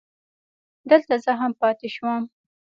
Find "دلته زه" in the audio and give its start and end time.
0.89-1.31